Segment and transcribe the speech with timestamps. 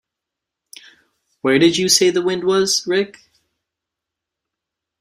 [1.41, 3.19] Where did you say the wind was, Rick?